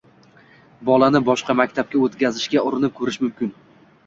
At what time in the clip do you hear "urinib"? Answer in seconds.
2.71-2.97